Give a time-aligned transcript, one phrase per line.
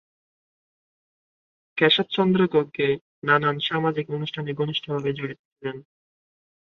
[1.77, 2.93] কেশব চন্দ্র গগৈ
[3.23, 5.77] নানান সামাজিক অনুষ্ঠানে ঘনিষ্ঠ ভাবে জড়িত ছিলেন।